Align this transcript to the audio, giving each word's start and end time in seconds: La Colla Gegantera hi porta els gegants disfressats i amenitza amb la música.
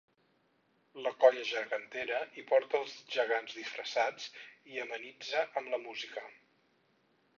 La 1.07 1.11
Colla 1.23 1.43
Gegantera 1.49 2.21
hi 2.39 2.45
porta 2.51 2.81
els 2.85 2.95
gegants 3.17 3.53
disfressats 3.59 4.27
i 4.77 4.83
amenitza 4.87 5.45
amb 5.63 5.75
la 5.75 5.81
música. 5.89 6.25